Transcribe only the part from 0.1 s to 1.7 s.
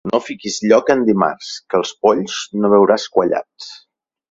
fiquis lloca en dimarts,